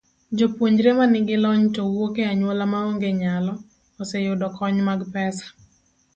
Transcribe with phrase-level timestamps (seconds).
[0.37, 3.53] Jopuonjre ma nigi lony to wuok e anyuola maonge nyalo,
[4.01, 5.45] oseyudo kony mag pesa.